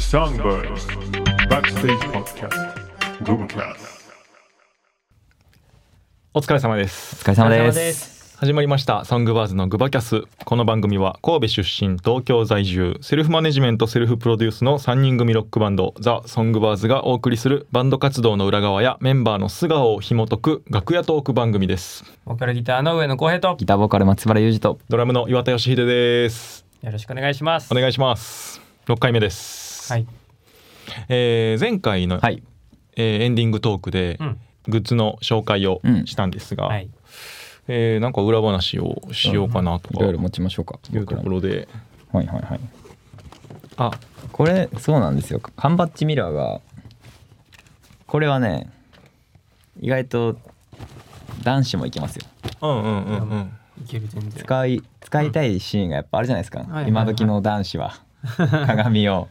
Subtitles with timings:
[0.00, 0.86] Songbirds
[1.48, 2.74] Backstage Podcast
[3.22, 4.00] グバキャス
[6.32, 7.16] お疲れ様です。
[7.16, 8.36] お疲れ様でお疲れ様です。
[8.38, 9.04] 始まりました。
[9.04, 10.22] Songbirds のグバキャス。
[10.44, 22.04] この番組は神戸出身東京在住セルフマネジメントセルフプロデュースの3人組ロックバンド The Songbirds がお送りするバンド活動の裏側やメンバーの素顔を紐解く楽屋トーク番組です。
[22.24, 26.64] ボーカルギターの上野浩平とギターボーカル松原裕二とドラムの岩田義秀です。
[26.82, 27.70] よろしくお願いします。
[27.70, 28.70] お願いします。
[28.86, 30.06] 6回目です、はい。
[31.08, 32.42] えー前回の、はい。
[32.96, 34.40] えーエンディングトークでうん。
[34.68, 36.88] グッズの紹介をうんしたんですが、はい。
[37.68, 40.78] えーなんか裏話をしようかなとかいろいろ持ちましょうか。
[40.92, 41.68] いうところで。
[42.12, 42.60] はいはいはい。
[43.76, 43.90] あ。
[44.32, 45.40] これそうなんですよ。
[45.56, 46.60] 缶バッジミラーが
[48.06, 48.70] これはね
[49.80, 50.36] 意外と
[51.42, 52.26] 男子もいけますよ。
[52.62, 53.52] うんうんうんうん。
[53.82, 54.32] いける全然。
[54.32, 56.90] 使い使いたいシーンがやっぱあるじゃないですか、はいはいはい。
[56.90, 57.94] 今時の男子は。
[58.66, 59.28] 鏡を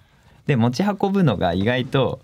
[0.50, 2.22] で持ち運ぶのが意外と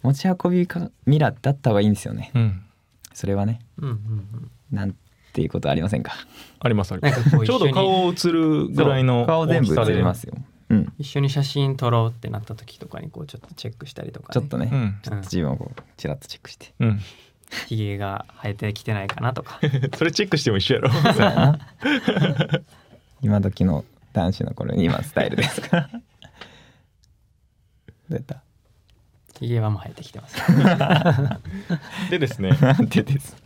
[0.00, 2.30] 持ち運びかミラーだった方がいいんですよね。
[2.34, 2.62] うん。
[3.12, 3.60] それはね。
[3.76, 4.50] うんうんうん。
[4.72, 4.96] なん
[5.34, 6.14] ていうことありませんか？
[6.60, 7.28] ありますあります。
[7.44, 10.32] ちょうど顔映るぐらいの顔全部映りますよ。
[10.70, 10.92] うん。
[10.98, 14.32] 一緒に写真撮ろうってなった時とかにこうちょっとチェックしたりとか、ね。
[14.32, 14.98] ちょっとね、うん。
[15.02, 16.72] ちょっと自分をこうチラッとチェックして。
[16.80, 17.00] うん。
[17.66, 19.60] ひげが生えてきてないかなとか。
[19.98, 20.90] それチェックしても一緒やろ。
[23.20, 23.84] 今時の
[24.14, 25.90] 男子の頃に今スタイルですから
[28.08, 28.22] どうやっ
[29.60, 30.36] はもう生えてきてます。
[32.10, 32.50] でですね。
[32.60, 33.36] なんてです。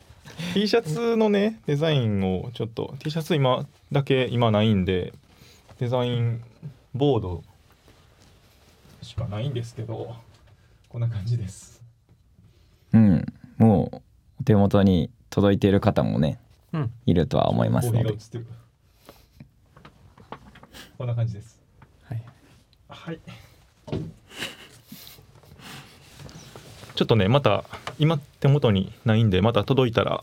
[0.55, 5.12] T シャツのねデザインをちょっと T シャツ今だけ今ないんで
[5.78, 6.42] デザイン
[6.94, 7.44] ボード
[9.03, 10.14] しかないんですけど
[10.88, 11.83] こんな感じです。
[12.92, 13.27] うん。
[13.58, 13.97] もう
[14.41, 16.38] お手元に届いている方もね
[16.72, 16.92] うん。
[17.06, 18.14] いるとは思いますので。
[20.98, 21.61] こんな感じです。
[22.05, 22.22] はい。
[22.88, 23.20] はい
[27.00, 27.64] ちょっとねまた
[27.98, 30.22] 今手元にないんでまた届いたら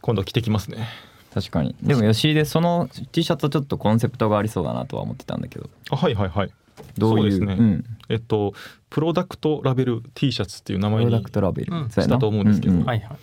[0.00, 0.88] 今度着てきますね。
[1.32, 1.76] 確かに。
[1.80, 5.70] でも吉井でその T シャツはちょっとコンセプトがありそうだなとは思ってたんだけど。
[5.90, 6.50] あはいはいはい。
[6.98, 7.30] どういう？
[7.30, 7.64] そうですね。
[7.64, 8.52] ん、えっと
[8.90, 11.90] プロダクトラベル T シャツっていう名前にプロダクトラベル、うん。
[11.90, 12.14] そうやな。
[12.14, 12.74] したと思うんですけど。
[12.74, 12.84] んん。
[12.84, 13.16] はいはい。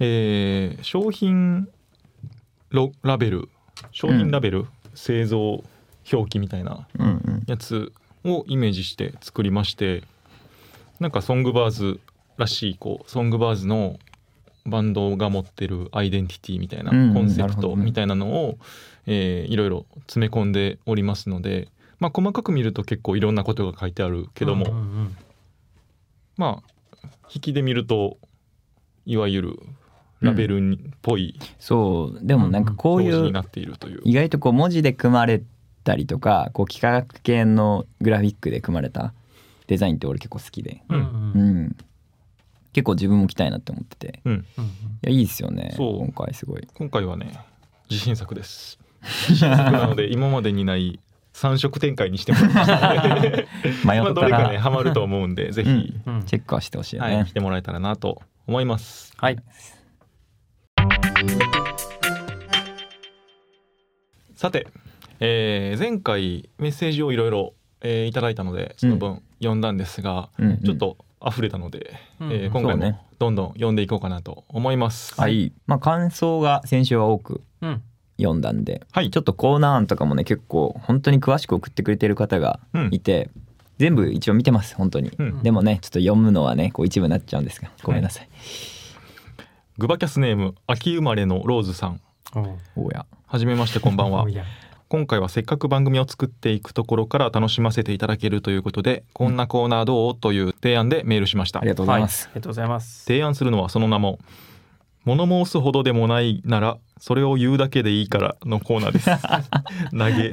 [0.00, 1.68] えー商品
[2.70, 3.50] ロラベル
[3.92, 5.62] 商品ラベル、製造
[6.10, 7.42] 表記みたいなうんうん。
[7.46, 7.92] やつ
[8.24, 10.02] をイメージして作りまして
[11.04, 12.00] なんかソングバーズ
[12.38, 13.98] らしいこうソングバーズの
[14.64, 18.58] バンドが持ってるアイデンティティみたいなうんうんコンセプトみたいなのを、
[19.06, 25.16] えーいろいろ詰め込んでおりますので、まあ、細かく見ると結構いろんなことが書いてあるけども、うんうん
[26.38, 28.16] まあ引きで見ると
[29.04, 29.60] いわゆる
[30.22, 34.00] ラベルにっぽいそうでもなんかこういう表示になっているという。
[34.04, 35.42] 意外とこう文字で組まれ
[35.84, 39.12] たりとかこう幾何学系のグラフィックで組まれた
[39.66, 40.98] デザインって俺結構好きで、うん。
[40.98, 41.76] うん
[42.72, 44.20] 結構自分も着たいなって思ってて。
[44.24, 44.66] うん、うんい
[45.02, 45.74] やいいですよね。
[45.76, 45.98] そう。
[45.98, 46.66] 今回すごい。
[46.74, 47.38] 今回はね
[47.88, 48.78] 自信作です。
[49.28, 50.98] 自信作なので 今までにない
[51.34, 53.46] 3色展開にしてもらいましたので。
[53.86, 56.14] 迷まあどれかねハマると思うんでぜひ、うん。
[56.16, 59.14] うんチェックはしてほしいよはね、い、来てもらえたらなと思います。
[59.16, 59.38] はい。
[64.34, 64.66] さて、
[65.20, 70.58] えー前回メッセージをいろいろえーいただいたのでその分読んだんですが、うんうん。
[70.62, 75.14] ちょっと溢れたので、うんえー今回もどんどん読んでいこうかなと思います。
[75.18, 75.52] はい。
[75.66, 77.82] まあ感想が先週は多くうん。
[78.16, 79.10] 読んだんで、はい。
[79.10, 82.60] ちょっとコーナー案とかもね結構本当に詳しく送ってくれてる方が
[82.90, 83.30] いて、
[83.78, 85.42] 全部一応見てます本当に、うん。
[85.42, 88.28] でもねちょっと読むのはねこう一部になっちゃうんですがごめんなさい、
[89.78, 92.00] グバキャスネーム秋生まれのローズさん。
[92.76, 93.06] おや。
[93.26, 94.22] はじめましてこんばんは。
[94.22, 94.44] おや
[94.94, 100.14] 今回はせっかく番組を作っていくところから楽しませていただけるということでこんなコーナーどう？
[100.14, 101.58] という提案でメールしました。
[101.58, 103.04] ありがとうございます、はありがとうございます。
[103.04, 104.20] 提案するのはその名も
[105.04, 109.10] 物申すほどでもないならそれを言うだけでいいからのコーナーです。
[109.90, 110.30] 投げ、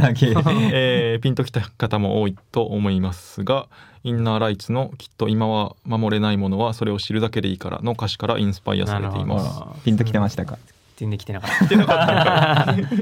[0.00, 0.70] 投げ。
[0.72, 3.66] えーピンときた方も多いと思いますが
[4.02, 9.40] インナーライツのきっと今は守れないものはそれを知るだけでいいからの歌詞からインスパイアされていま
[9.76, 9.84] す。
[9.84, 10.56] ピンときてましたか？
[10.96, 11.66] 全然来てなかった。
[11.66, 12.76] てなかった。
[12.76, 12.94] のか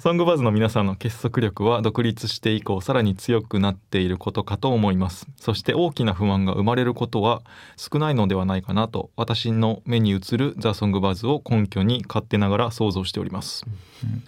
[0.00, 5.26] ソングバーズの皆さんの結束力は独立して以降さらに強くなっていることかと思います。
[5.36, 7.42] そして大きな不安が生まれることは
[7.76, 13.66] 少ないのではないかなと私の目に映るザ・ソングバーズを根拠に勝手ながら想像しております。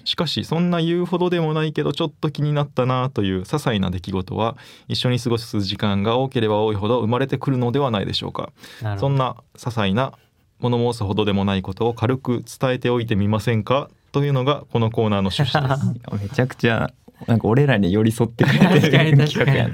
[0.05, 4.57] しかしそんな言うほどでもないけどちょっと気になったなという些細な出来事は
[4.89, 8.51] 一緒に過ごす時間が多ければ多いほど生まれてくるのではないでしょうか。
[8.99, 10.13] そんな些細な
[10.61, 13.89] 物申すほどでもないことを軽く伝えておいてみませんか？
[14.13, 16.01] というのがこのコーナーの趣旨です。
[16.23, 16.93] めちゃくちゃ
[17.27, 19.69] なんか俺らに寄り添ってくれてる企画や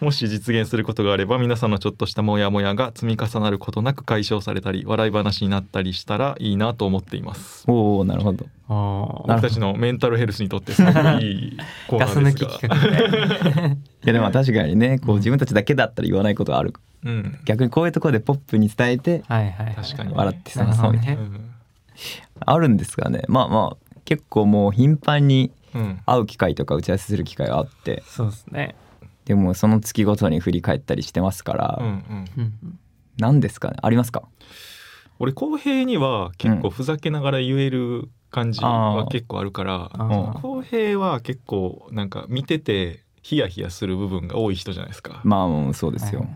[0.00, 7.64] もし実現することがあれば皆さんのちょっとしたモヤモヤが積み重なることなく解消されたり笑い話になったりしたらいいなと思っています。
[7.66, 8.46] おおなるほど。
[9.26, 11.56] 僕たちのメンタルヘルスにとってすごくいい
[11.88, 16.74] コーナ ガス抜きーですがいやでも確かにねこう自分たちだけだったら言わないことがある。
[17.04, 19.74] うん、逆にこういうところでポップに伝えてはいはいはい。
[19.74, 20.14] 確かに。
[20.14, 21.18] 笑ってなるさそうほどね。
[21.18, 21.50] うん
[22.46, 23.22] あるんですがね。
[23.28, 26.00] まあまあ結構もう頻繁にうん。
[26.06, 28.02] 会う機会とか打ち合わせする機会があって。
[28.06, 28.74] そうですね。
[29.24, 32.24] でもその月ごとに振り返ったりしてますから、うんうん。
[32.36, 32.78] うん
[33.16, 33.76] 何ですかね。
[33.80, 34.24] ありますか？
[35.20, 39.90] 俺公平には結構ふざけながら言える感じは結構あるから、
[40.42, 45.22] 公平は結構なんか見ててヒヤヒヤする部分が多い人じゃないですか。
[45.24, 46.28] まあそうですよ、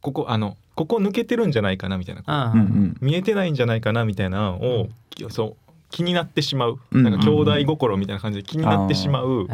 [0.00, 2.52] ここあのここ抜けてるんじゃないかなみたいな。
[2.54, 4.88] うんうん見えてないんじゃないかなみたいなのを、
[5.30, 9.48] そう気になってしまう、うんなんか兄弟心みたいな感じで気になってしまう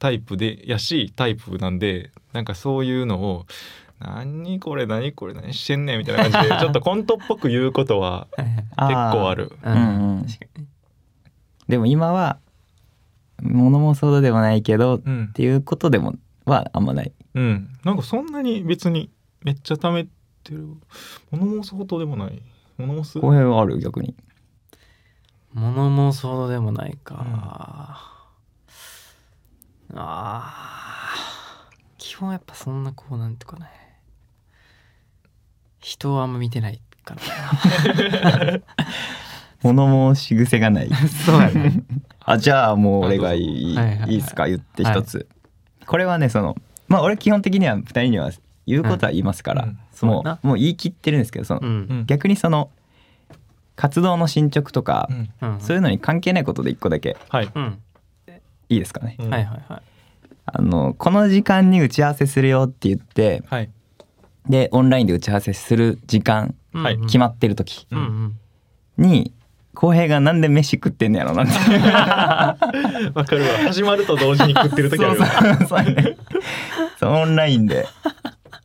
[0.00, 3.46] タイプでやしタイプなんでなんかそういうのを
[4.02, 9.52] 「何これ何これ何してんねん」みたいな感じで ちょっとコントっぽく言うことは結構ある。
[9.62, 9.78] うんうん。
[9.78, 10.26] うん。
[11.68, 12.38] でも今は
[13.44, 15.32] 物申そうでもないけどっうん。
[15.32, 16.14] ていうことでも
[16.44, 17.12] はあんまない。
[17.34, 19.10] うん、なんかそんなに別に
[19.42, 20.10] めっちゃ貯めて
[20.52, 20.68] る。
[21.30, 22.42] 物申すほどでもない。
[22.78, 24.14] 物申す公平はある逆に。
[25.52, 27.24] 物申すほどでもないか、
[29.94, 31.14] あー。
[31.98, 33.66] 基本やっぱそんなこうなんていうかね。
[35.80, 37.20] 人をあんま見てないから
[39.64, 40.90] 物申し癖がない。
[41.26, 41.82] そうやね。
[42.24, 44.10] あじゃあもう俺がいい、はいはいはい。
[44.12, 44.46] いいですか？
[44.46, 45.26] 言って一つ、
[45.86, 46.56] これはねその
[46.88, 48.30] まあ俺基本的には2人には
[48.66, 49.70] 言うことは言いますから、うん。
[50.10, 50.38] うやな。
[50.42, 51.68] うもう言い切ってるんですけどその、うん。
[51.68, 52.04] うん。
[52.06, 52.70] 逆にその
[53.76, 55.08] 活動の進捗とか、
[55.58, 57.16] そういうのに関係ないことで一個だけ。
[57.28, 57.78] はい、うん。
[58.68, 59.30] いいですかね、うん。
[59.30, 59.82] はいはいはい。
[60.46, 63.70] あのこの時間に打ち合わせするよって言ってはい。
[64.48, 66.98] でオンラインで打ち合わせする時間はい。
[67.00, 68.38] 決まってる時うんうん。
[68.98, 69.32] に
[69.74, 71.44] 浩平がなんで飯食ってんのやろな
[73.14, 73.48] わかるわ。
[73.66, 75.26] 始まると同時に食ってる時あるよ。
[76.98, 77.86] そう オンラインで。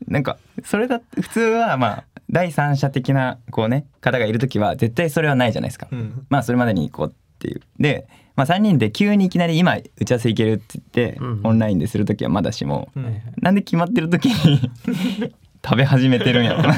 [0.07, 6.25] なんかそれだって普通はまあ第三者的なこうね方がいる時は絶対それはないじゃないですか、うん。
[6.29, 7.61] まあそれまでに行こうっていう。
[7.79, 13.21] で、まあ、3人で急にいきなり今打ち合わせ行けるって言って、うんオンラインでする時はまだしも、うん。
[13.41, 14.71] なんで決まってる時に
[15.63, 16.73] 食べ始めてるんやろな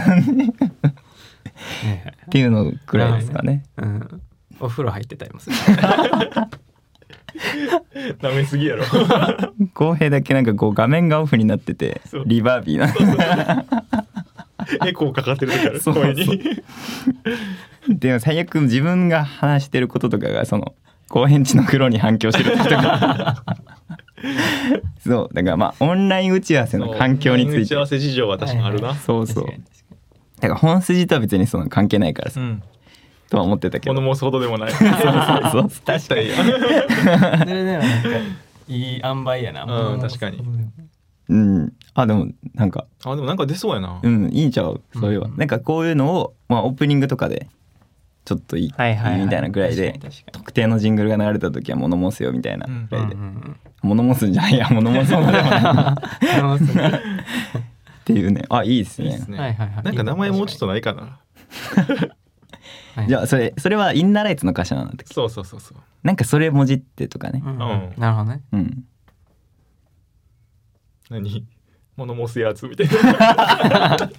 [2.25, 3.63] っていうのくらいですかね。
[3.77, 4.21] うん。
[4.59, 5.55] お風呂入ってたりもする。
[8.21, 8.83] 舐めすぎやろ。
[9.73, 13.65] 浩平だけなんかこう画面がオフになっててリバービーな。
[14.85, 15.79] エコーかかってる時ある。
[15.79, 16.03] そうそう。
[16.03, 16.63] 声に。
[17.89, 20.75] でも最悪自分が話してることとかがその
[21.09, 23.43] 後編地の風呂に反響してる時とか。
[25.05, 25.33] そう。
[25.33, 27.61] だからまあオンライン打ち合わせの環境について。
[27.61, 29.45] 打ち合わせ事情は確かにあるな、そうそう
[30.41, 32.63] だから本筋とは別にその関係ないからさ、うん。
[33.29, 33.93] とは思ってたけど。
[33.93, 34.71] 物申すほどでもない。
[34.73, 35.69] そうそうそう。
[35.85, 36.25] 確かに。
[36.25, 36.31] に。
[36.31, 38.09] それでもなんか
[38.67, 39.63] いい塩梅やな。
[39.63, 40.43] うん確かに。
[41.29, 41.73] うん。
[41.93, 42.85] あでもなんか。
[43.05, 44.81] あでもなんか出そうやな、うんいいんちゃう？
[44.93, 45.37] それは、うん。
[45.37, 47.47] なんかこういうのを、まあ、オープニングとかで
[48.25, 49.21] ちょっといい,、はいはいはい。
[49.21, 49.99] みたいなぐらいで
[50.31, 53.21] 特定のジングルが流れた時は物申すよみたいなぐらいで、うん。
[53.21, 54.69] うん物申すんじゃないや。
[54.69, 56.37] 物申すものでもない。
[56.41, 56.59] うんうん
[58.01, 58.43] っていうね。
[58.49, 59.07] あいいですね。
[59.07, 59.83] いいですね、はいはいはい。
[59.83, 61.01] なんか名前もうちょっとないかな。
[61.01, 61.19] は
[63.03, 65.05] いじゃあそれそれはインナーライツの歌詞なんだっけ？
[65.13, 65.77] そうそうそうそう。
[66.03, 67.41] なんかそれ文字ってとかね。
[67.45, 67.57] うん
[67.97, 68.41] なるほどね。
[68.51, 68.83] うん。
[71.09, 71.45] 何？
[71.95, 73.97] 物申すやつみたいな。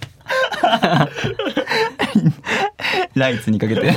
[3.15, 3.81] ライツにかけて。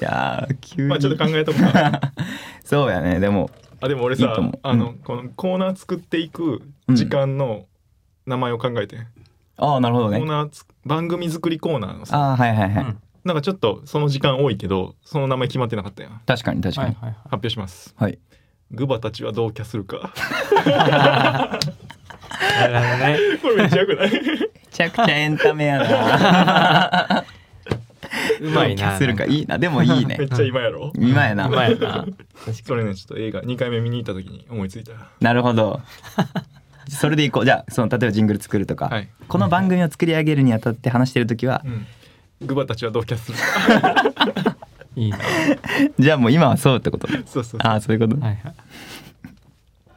[0.00, 2.00] やー急に、まあちょっと考えとこうか。
[2.64, 3.20] そうやね。
[3.20, 4.58] でもあでも俺さいいと思う。
[4.62, 4.98] あの、うん。
[4.98, 7.66] このコーナー作っていく時間の
[8.26, 8.98] 名前を考えて、
[9.56, 10.18] ああなるほどね。
[10.18, 12.16] コーナーつ番組作りコーナーのさ。
[12.16, 12.98] ああはいはいはい、うん。
[13.24, 16.12] なんかちょっとその時間多いけどその名前決まってなかったやん。
[16.12, 16.94] 発確かに確かに。
[16.94, 17.18] はいはいはい。
[17.32, 17.94] 表します。
[17.96, 18.18] はい、
[18.70, 20.12] グバたちはどうキャするか。
[20.64, 21.58] な
[22.68, 23.18] るほどね。
[23.42, 24.10] これめっちゃよくない？
[24.10, 24.20] め
[24.70, 27.24] ちゃくちゃエンタメやな
[28.40, 29.58] うまいなするかいいな。
[29.58, 30.16] でもいいね。
[30.18, 30.92] めっちゃ今やろ？
[30.96, 31.46] 今やな。
[31.46, 32.06] うまいな。
[32.44, 34.92] 確かそれねちょっと映画2回目見に行った時に思いついた。
[35.20, 35.80] なるほど。
[36.88, 37.44] それでいこう。
[37.44, 39.08] じゃあその例えばジングル作るとか、はい。
[39.28, 41.86] この番組を作り上げるにあたって話してる時は、うん。
[42.46, 43.38] グバたちはどうキャする。
[43.38, 44.56] か
[44.96, 45.18] にいいな。
[45.98, 47.22] じゃあもう今はそうってことね。
[47.26, 48.54] そうそうああそういうこと、はいはい。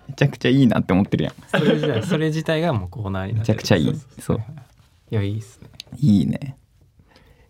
[0.09, 1.33] めちゃくちゃいいなって思ってるやん。
[1.47, 3.59] それ自体それ自体がもうコーナーになめってる。
[3.59, 4.01] ちゃくちゃいい。
[4.19, 4.43] そう。
[5.09, 5.69] いやいいっすね。
[5.97, 6.57] いいね、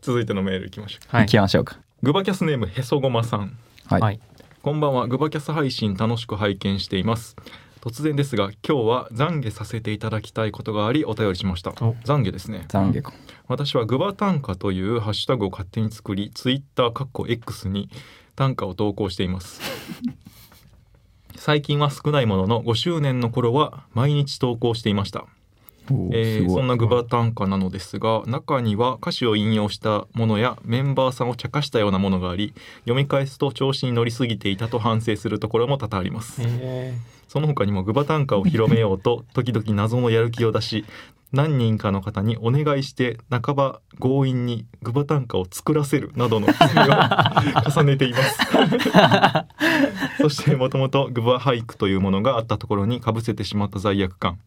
[0.03, 1.15] 続いてのメールいきましょう。
[1.15, 1.21] はい。
[1.23, 1.79] 行きましょうか。
[2.03, 3.57] グバキャスネームへそごまさん。
[3.85, 4.19] はい、はい。
[4.61, 5.07] こんばんは。
[5.07, 7.37] グバキャス配信楽しく拝見しています。
[7.79, 11.71] 突然ですが今日は懺悔させていただきたいことがありお便りしました。
[11.71, 11.95] お。
[12.03, 12.65] 懺悔ですね。
[12.67, 13.13] 懺悔か。
[13.47, 17.89] 私はグバ短歌というハッシュタグを勝手に作りツイッターかっこ X に
[18.35, 19.61] 短歌を投稿しています。
[21.37, 25.25] 最近は少ないものの5周年の頃は毎日投稿していました
[25.89, 32.53] えーそんなグバ短歌なのですが中には歌詞を引用したものやメンバーさんを茶化したようなものがあり
[32.85, 36.41] 読み返すと調子に乗りすぎていたと反省するところも多々あります。
[36.41, 36.93] え
[37.27, 40.85] その他にもグバ短歌を広めようと 時々謎のやる気を出し
[41.31, 46.93] 何人かの方にお願いして半ば強引にグバ短歌を作らせるなどの 罪を
[47.75, 48.39] 重ねています。
[50.21, 54.37] そしてもともとグバ俳句というものがあったところにかぶせてしまった罪悪感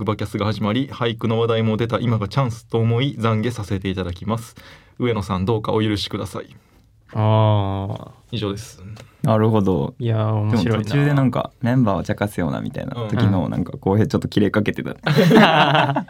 [0.00, 4.56] グバキャスが始まり俳句の話題も出た今がチャンスと思い懺悔させていただきます。
[4.98, 6.56] 上野さんどうかお許しください。
[7.12, 8.82] ー、ああ以上です。
[9.22, 9.94] なるほど。
[9.98, 10.84] いやー面白いな。
[10.84, 16.06] 途中でなんかメンバーを茶化すようなみたいな時のなんか浩平ちょっと切れかけてた、い や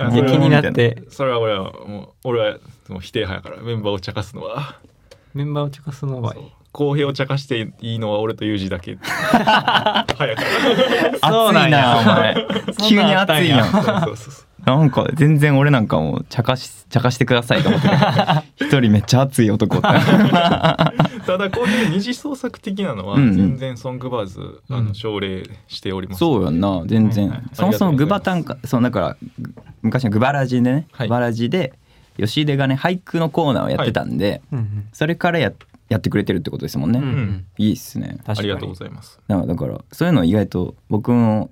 [0.00, 1.02] 気になって。
[1.10, 2.56] それは俺はもう俺は
[2.88, 4.76] もう否定派やからメンバーを茶化すのは。
[5.34, 6.34] メンバーを茶化すのは
[6.72, 8.96] 公平を茶化していいのは俺とユージだけ。
[9.02, 10.42] 早 か
[11.28, 12.46] そう熱なお前。
[12.88, 14.44] 急に熱いやらんそうそうそう。
[14.64, 17.88] なんか全然俺なんかもう茶化し茶化してくださいと思って。
[17.88, 19.86] た一人めっちゃ熱い男って。
[21.26, 24.86] ただこういう二次創作的なのは全然ソングバーズあうん。
[24.88, 27.46] の奨励しております、そうやんな全然、はいはい。
[27.52, 29.52] そもそもグバ短歌そうだからぐ
[29.82, 31.08] 昔のグバラジでね、はい。
[31.08, 31.74] グバラジで
[32.18, 34.84] 吉出がね俳句のコーナーをやってたんで、うんうん。
[34.92, 35.52] それからや
[35.88, 37.04] やってくれてるってことですもんね、うん。
[37.04, 38.18] うんいいっすね。
[38.24, 39.20] ありがとうございます。
[39.28, 41.50] だからだからそういうの意外と僕も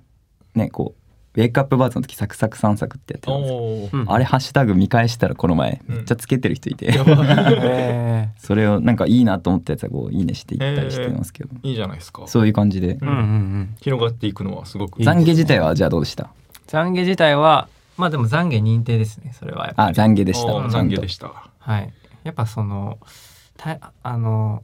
[0.55, 5.95] ねこうウェイクアップバーズの時サクサク散策ってやってたんですあれハッシュタグ見返したらこの前うん。
[5.95, 6.91] めっちゃつけてる人いて、
[8.37, 12.27] それをなんかいいなと思ったやつはこういいねしていったりしてますけど、いいじゃないですか。
[12.27, 12.97] そういう感じで。
[12.97, 13.75] ーうんうんうん。
[13.79, 15.01] 広がっていくのはすごく。
[15.01, 16.31] 懺悔自体はじゃあどうでした？
[16.67, 22.97] 懺悔自体はまあでも懺悔認定ですねそれはやっぱあり懺悔でした懺悔でしたはいやっぱその
[23.61, 24.63] たあの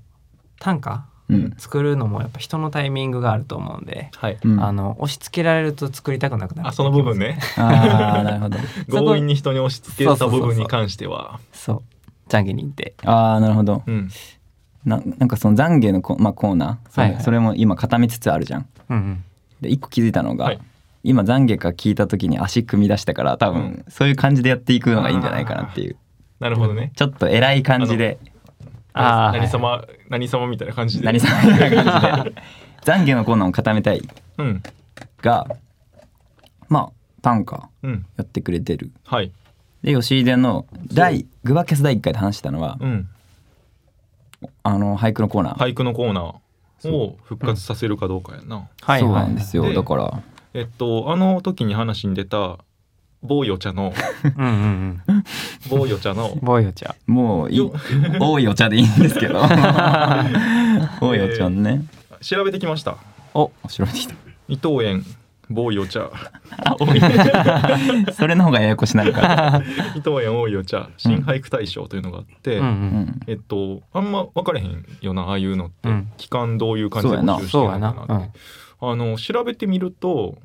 [0.60, 1.54] 短歌うん。
[1.58, 4.38] 作るのもやっぱ人のタイミングがあると思うんで、はい。
[4.42, 4.64] うん。
[4.64, 6.70] あの押し付けられると作りたくなくなる。
[6.70, 7.40] あその部分ね。
[7.58, 8.58] ああ なるほど。
[8.90, 11.40] 強引に人に押し付けた部分に関しては。
[11.52, 11.82] そう
[12.30, 13.84] 懺悔認定ああなるほど。
[13.86, 14.10] うん。
[14.86, 16.90] ななんかその懺悔のコ,、まあ、コーナー。
[16.92, 17.24] それ,、はいはい。
[17.24, 18.66] それも今固めつつあるじゃん。
[18.90, 19.24] うんうん。
[19.60, 20.60] で一個気づいたのが、はい。
[21.04, 25.98] 今懺悔か聞いた時に足組み出したから多分、そういう感じでやっていくのがいいんじゃないかなっていう。
[26.40, 26.92] なるほどね。
[26.96, 28.18] ちょっと偉い感じで
[28.98, 31.06] あー何様何様みたいな感じで。
[31.06, 32.42] 何さんみたいな感じで。
[32.84, 34.02] 懺悔のコーナーを固めたい。
[34.38, 34.64] うん。
[35.22, 35.48] が
[36.70, 36.90] まあ
[37.22, 38.06] 短歌うん。
[38.18, 38.92] やってくれてる。
[39.06, 39.32] はい。
[39.84, 43.10] で吉出の第グバキャス第1回で話したのは、うん。
[44.64, 49.64] あの俳句のコーナー、俳句のコーナーを復活させるかどうかやな、はいそうなんですよ。
[49.64, 50.22] でだから。
[50.54, 52.58] えっとあの時に話に出た
[53.24, 53.94] 某よ茶の。
[54.38, 55.24] うんうんうん。
[55.70, 56.38] 某よ茶の。
[56.42, 57.58] ボーヨちゃんもういい。
[57.58, 57.74] よ。
[58.20, 59.42] 多いお茶でいいんですけど。
[61.02, 61.84] 多いお茶ね。
[62.22, 62.98] 調べてきました。
[63.34, 64.14] お調べてきた。
[64.48, 65.04] 伊藤園
[65.50, 66.12] 某よ茶。
[66.64, 67.00] あ多い。
[68.14, 69.64] それの方がややこしなるから。
[69.96, 72.66] 伊藤園多いお茶新俳句大賞というのがあって、うん。
[72.66, 72.74] ううん。
[73.02, 76.08] んえっとあんま分かれへんよなああいうのって、うん。
[76.18, 77.94] 期間どういう感じで募集してるのかなって。
[77.98, 78.30] そうやな。
[78.80, 80.38] あの調べてみると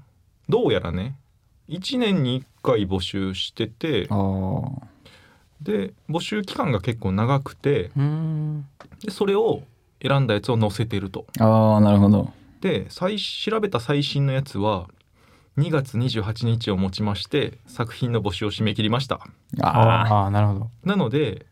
[0.48, 1.16] どうやらね
[1.68, 4.08] 1年に1回募集してて
[5.62, 8.66] で募集期間が結構長くてうん。
[9.04, 9.62] でそれを
[10.02, 11.26] 選んだやつを載せてると。
[11.38, 12.32] あーなるほど。
[12.60, 14.88] で最調べた最新のやつは
[15.58, 19.20] 2月28日をもちまして作品の募集を締め切りました。
[19.60, 20.70] あああなるほど。
[20.84, 21.46] なので、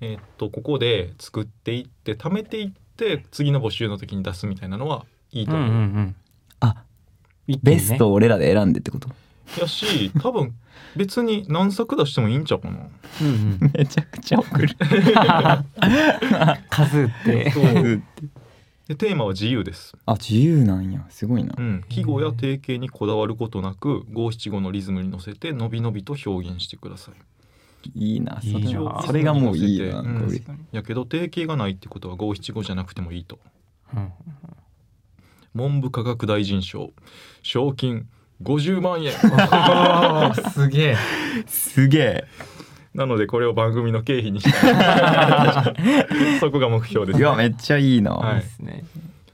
[0.00, 5.56] えーっとここで作っていって貯めていって次の募集の時に出すみたいなのはいいとう。
[5.56, 5.74] んう思う。
[5.74, 6.14] んうん。
[6.60, 6.84] あ
[7.62, 9.08] ベストを俺らで選んでってこと？
[9.58, 10.54] やし多分
[10.96, 12.78] 別に何作出してもいいんちゃうかな。
[13.20, 13.70] うんうん。
[13.74, 14.68] めちゃくちゃ送る。
[16.70, 17.50] 数って。
[17.50, 18.02] そう
[18.88, 21.04] でテーマは自由です、あ自由なんや。
[21.10, 21.54] すごいな。
[21.58, 27.14] うん、季語や定型にこだわることなく五七五のリズムに乗せてのびのびと表現してください。
[27.94, 29.02] いいなそいいれな。
[29.02, 30.40] それがもういいなうん。
[30.72, 33.38] やけど定型がないってことは五七五じゃなくてもいいと。
[33.94, 34.10] うん。
[35.54, 36.90] 文部科学大臣賞。
[37.42, 38.08] 賞金
[38.42, 39.12] 50万円。
[40.52, 40.96] すげえ。
[41.46, 42.24] すげえ。
[42.94, 45.74] なのでこれを番組の経費にしたい
[46.40, 48.40] そこが目標です、いやめっちゃいいな、はい。
[48.40, 48.84] ですね。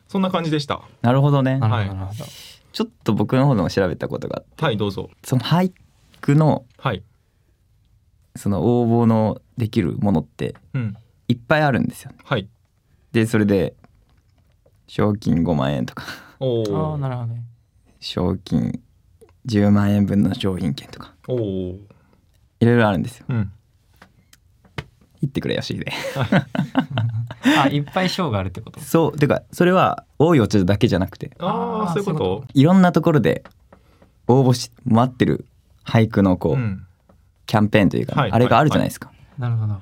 [0.08, 0.82] そんな感じでした？
[1.02, 1.58] なるほどね。
[1.58, 1.88] なるほはい。
[1.88, 2.24] どなるほど。
[2.72, 4.64] ちょっと僕の方でも調べたことがあって。
[4.64, 5.08] はいどうぞ。
[5.22, 5.72] その俳
[6.20, 7.02] 句のはい。
[8.36, 10.96] その応募のできるものってうん。
[11.28, 12.48] いっぱいあるんですよはい。
[13.12, 13.74] でそれで
[14.88, 16.04] 賞金5万円とか。
[16.40, 17.42] おああおなるほどね。
[18.00, 18.80] 賞金
[19.46, 21.12] 10万円分の商品券とか。
[21.28, 23.26] いろいろあるんですよ。
[23.28, 23.52] うん。
[25.20, 25.92] 言ってくれよしで。
[27.58, 28.80] あいっぱい賞があるってこと？
[28.80, 31.30] そうてかそれは多いお茶だけじゃなくて。
[31.38, 32.44] ああそういうこと？
[32.54, 33.44] いろんなところで
[34.28, 35.46] 応募し待ってる
[35.84, 36.86] 俳句のこう、うん。
[37.46, 38.32] キャンペーンというか、はい。
[38.32, 39.78] あれがあるじゃないですか、なるほど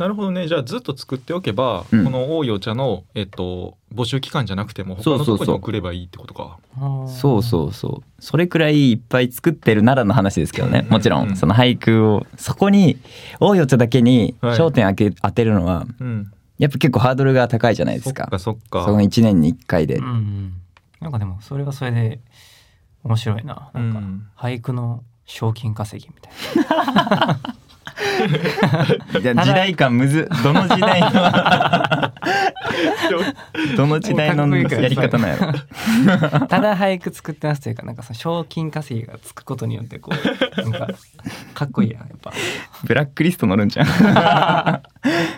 [0.00, 0.48] なるほどね。
[0.48, 2.04] じゃあずっと作っておけば、うん。
[2.06, 5.26] この多いお茶の、えっと、募集期間じゃなくても他のそうそう。
[5.26, 6.58] そうとこに送ればいいってことか。
[7.06, 8.22] そうそうそう。
[8.22, 10.86] それくらいいっぱい作ってるならの話ですけどね。
[10.88, 11.32] もちろうん。
[11.32, 12.96] んその俳句をそこに
[13.40, 14.58] 多いお茶だけにはい。
[14.58, 16.32] 焦点当て当てるのはうん。
[16.56, 18.86] やっぱ結構ハードルが高いじゃないでそっすかかそっか。
[18.86, 19.96] その1年に1回で。
[19.96, 20.52] うんうん。
[21.00, 22.20] なんかでもそれはそれで
[23.04, 23.70] 面白いな。
[23.74, 24.26] なんかうん。
[24.34, 27.40] 俳句の賞金稼ぎみたいな
[29.20, 30.28] いや時代感むず。
[30.42, 31.10] どの時代の。
[33.76, 35.52] どの時代のやり方なんやろ。
[36.46, 40.88] ただ俳句作ってますというかなんかその賞金稼ぎがつくことによってこうなんか
[41.54, 42.32] かっこいいやんやっぱ。
[42.84, 43.86] ブラックリスト乗るんじゃん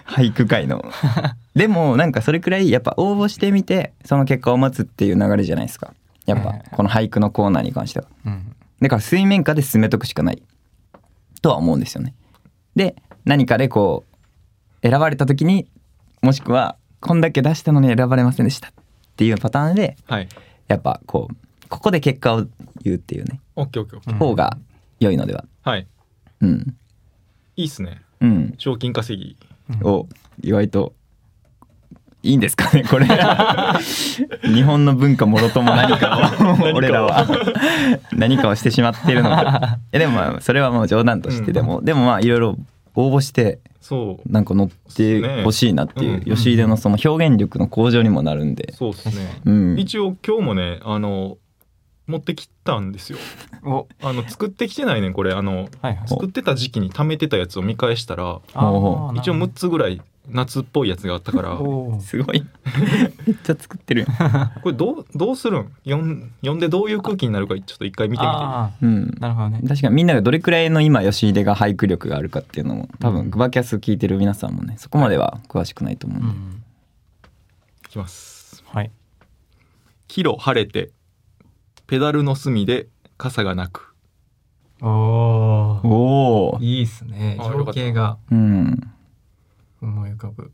[0.07, 0.85] 俳句界の。
[1.54, 5.92] でもなんかそれくらいやっぱ応募してみてその結果を待つっていう流れじゃないですか。
[6.26, 8.07] やっぱええこの俳句のコーナーに関しては。
[8.26, 8.54] うん。
[8.81, 10.42] だから水面下で進めとくしかない。
[11.42, 12.14] とは思うんですよね
[12.76, 14.05] で何かでこ
[14.83, 15.69] う選ばれた時に
[16.23, 18.73] もしくはこんだけ出したのに選ばれませんでしたっ
[19.17, 20.29] ていうパターンではい。
[20.69, 21.37] やっぱこう
[21.69, 22.47] ここで結果を
[22.83, 23.41] 言うっていうね。
[23.57, 24.12] オッケーオッケーオッケー。
[24.12, 24.19] うん。
[24.19, 24.59] 方が
[25.00, 25.45] 良いのでは。
[25.62, 25.87] はい。
[26.41, 26.76] うん。
[27.57, 28.02] いいっすね。
[28.21, 28.55] うん。
[28.59, 29.37] 賞金稼ぎ。
[29.83, 30.07] を
[30.43, 30.95] 意外と
[32.23, 33.07] いいんですかね これ。
[34.43, 37.26] 日本の文化もろとも何かを俺らは。
[38.12, 39.79] 何かをしてしまっているのか。
[39.93, 42.57] えでもまあそれはもう冗談としてでも、でもまあいろいろ
[42.95, 44.33] 応募してそう。
[44.33, 46.25] なんか乗ってほしいなっていう、ね。
[46.26, 49.41] うん吉出のその表現力の向上にもなるんで、そうっすね。
[49.45, 51.38] うん、一応今日もねあの
[52.07, 53.19] 持ってきたんですよ。
[53.65, 53.89] お。
[54.00, 55.32] あの作ってきてないねんこれ。
[55.32, 56.08] あのはいはい。
[56.08, 61.58] 作ってた時期に貯めてたやつを見返したら一応6つぐらい夏っぽいやつがあったから。
[62.00, 62.45] すごい。
[63.26, 64.06] めっちゃ作ってる、
[64.65, 65.73] れどうどうするん？
[65.85, 68.35] 読ん読んでどういう空気になるかちょっと一回見てみて。
[68.35, 69.04] あうん。
[69.17, 69.61] ー、なるほどね。
[69.67, 73.15] 確かにみんながどれくらいの今吉出が俳句力があるかっていうのも多うん。
[73.17, 76.63] 分グバキャス聞いてる皆さんもねそこまでは詳しくないと思うんで、うん。
[77.87, 78.63] いきます。
[78.69, 78.91] はい。
[80.08, 80.91] キロ晴れて
[81.89, 82.87] ペダルの隅で
[83.19, 83.89] 傘がなく。
[84.80, 87.39] おおおおいいっすね。
[87.41, 88.19] 情景が。
[88.30, 88.92] うん
[89.86, 90.52] 思い浮かぶ。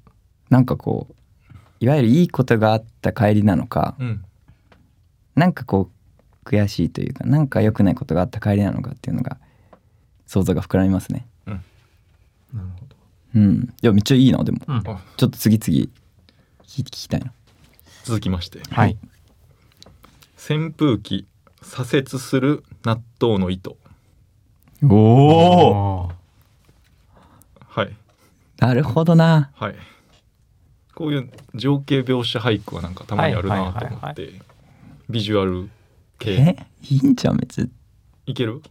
[0.51, 1.15] なんかこう
[1.81, 4.25] いわゆるいいことがあった帰りなのかうん。
[5.35, 5.91] なんかこ
[6.45, 9.39] う悔しいというかなんか良くないことがあった帰りなのかっていうのが
[10.27, 11.27] 想像が膨らみますね。
[11.47, 11.61] なる
[12.81, 12.97] ほど。
[13.35, 13.75] うん。
[13.83, 14.61] いやめっちゃいいなでも。
[14.67, 14.77] うん。
[14.79, 15.91] あちょっと次々
[16.65, 17.33] 聞きたいな。
[18.05, 18.61] 続きまして。
[18.71, 18.97] はい。
[20.37, 21.27] 扇風機
[21.63, 23.77] 左折する納豆の糸。
[24.83, 26.13] おお
[27.69, 27.97] はい
[28.59, 29.51] なるほどな。
[29.55, 29.75] はい。
[30.95, 34.33] こういう情景描写俳句はなんかたまにあるなと思はいはいはいって
[35.09, 35.69] ビジュアル
[36.19, 36.33] 系。
[36.33, 36.67] え？
[36.91, 37.65] いいんじゃんめっちゃ
[38.27, 38.63] いける？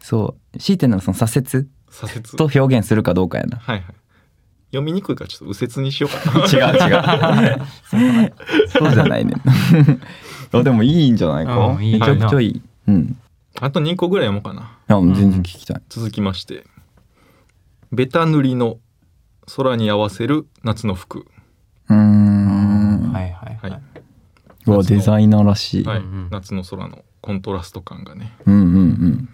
[0.00, 0.58] そう。
[0.58, 1.68] 強いてのはその左折？
[1.90, 2.22] 左折？
[2.38, 3.58] と表現するかどうかやな。
[3.58, 3.84] はいはい。
[4.70, 6.46] 読みにくいからちょっと右折にしようかな。
[6.46, 7.62] 違う違う。
[8.72, 9.34] そうじゃないね
[10.52, 11.76] あ でもいいんじゃないか？
[11.78, 12.62] めちゃくちゃいい。
[12.88, 13.18] うん。
[13.60, 14.78] あと2個ぐらい読もうかな。
[14.88, 15.82] あもう全然聞きたい。
[15.90, 16.64] 続きまして。
[17.92, 18.78] ベタ塗りの
[19.46, 21.26] 空に合わせる夏の服。
[21.88, 23.12] うーん。
[23.12, 23.72] はいはいははい。
[23.72, 23.74] い、
[24.66, 28.32] うわデザイナーらしい、はい、夏の空のコントラスト感がね。
[28.46, 29.28] うんうんうん。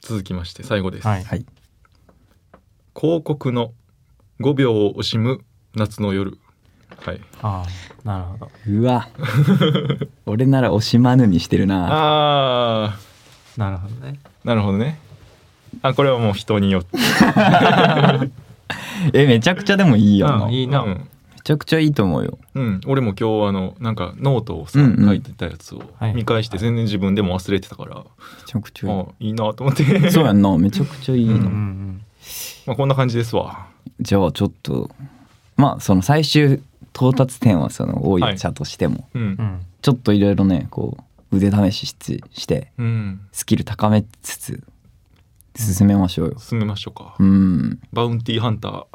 [0.00, 1.24] 続きまして最後です、はい。
[1.24, 1.44] はい。
[2.98, 3.72] 広告の
[4.40, 6.38] 5秒を惜しむ夏の夜。
[7.00, 7.20] はい。
[7.42, 8.50] ああなるほど。
[8.68, 9.08] うわ。
[10.26, 11.88] 俺なら惜しまぬにしてるな。
[12.86, 12.98] あ
[13.56, 14.18] なるほどね。
[14.44, 14.98] ーなるほどね。
[15.82, 16.96] あこれはもう人によって
[19.12, 21.08] えめちゃくちゃでもいいよな、めうんいいな、うん、
[21.48, 22.38] ちゃくちゃいいと思うよ。
[22.54, 25.06] うん、俺も今日あのなんかノートをさ、うんうん。
[25.06, 26.14] 書いてたやつをはい。
[26.14, 28.02] 見返して全然自分でも忘れてたから、め
[28.44, 29.00] ちゃくちゃいい。
[29.00, 30.10] あいいなと思って。
[30.10, 30.56] そうやんな。
[30.58, 32.02] めちゃくちゃいいの、うんうんうん。
[32.66, 33.66] まあこんな感じですわ。
[33.98, 34.90] じゃあちょっと
[35.56, 36.60] まあその最終
[36.94, 39.28] 到達点はその多い茶としても、うんうん。
[39.28, 39.60] うん。
[39.80, 40.98] ちょっといろいろねこ
[41.32, 41.96] う腕試しし
[42.32, 43.20] してうん。
[43.32, 44.62] スキル高めつつ
[45.62, 46.38] 進めましょうよ。
[46.38, 47.80] 進めましょうか、うん。
[47.92, 48.86] バウンティーハンター。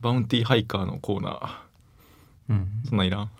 [0.00, 1.48] バウンティーハイカーのコーナー。
[2.50, 2.68] うん。
[2.88, 3.30] そんなんいらん？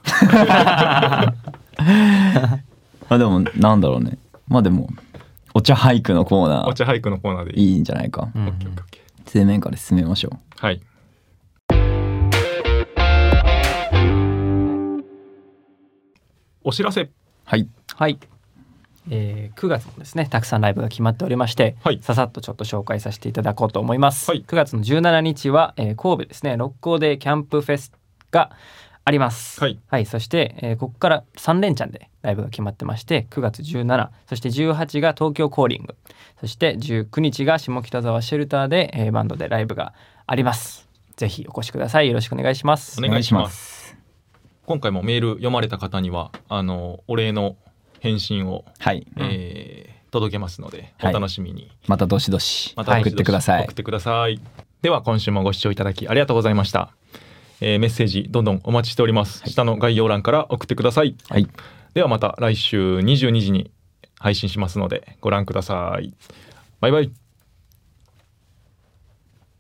[3.09, 4.19] あでもなんだろうね。
[4.49, 4.89] まあでも
[5.55, 6.69] お茶俳句のコーナー。
[6.69, 7.73] お茶俳句のコーナーでいい。
[7.75, 8.29] いいんじゃないか。
[8.35, 8.83] うんオッケーオッケー。
[8.83, 10.39] オッケー水面下で進めましょう。
[10.59, 10.81] はい。
[16.65, 17.11] お知らせ。
[17.45, 17.69] はい。
[17.95, 18.19] はい、
[19.11, 22.01] えー9月もですねたくさんライブが決まっておりまして、はい。
[22.03, 24.45] ささっとちょっと紹介させていただこうと思います、はい。
[24.47, 27.93] 9月の17日は、えー神戸ですね六甲でキャンプフェス
[28.31, 28.51] が
[29.05, 29.61] あります。
[29.61, 35.95] はい、そして、えーここから3連チャンでライブが決まってまして9月17そして18が東京コーリング
[36.41, 39.95] そして19日が下北沢シェルターで、えーバンドでライブが
[40.27, 40.89] あります。
[41.17, 42.09] ぜひお越しください。
[42.09, 43.01] よろしくお願いします。
[43.03, 43.97] お願いします。
[44.67, 47.57] 今回もメール読まれた方にはあのお礼の
[48.07, 49.07] 返信を、はい。
[49.19, 51.15] えー届けますのでおはい。
[51.15, 53.65] 楽しみに、またどしどしまた送ってください。
[53.65, 54.41] 送ってください。
[54.81, 56.91] では今週もご視聴いただきありがとうございました、
[57.61, 61.17] えーメッセージどんどんお待ちしております、下の概要欄から送ってください。
[61.29, 61.49] はい。
[61.93, 63.71] ではまた来週22時に
[64.19, 66.15] 配信しますのでご覧ください。
[66.81, 67.26] バイバイ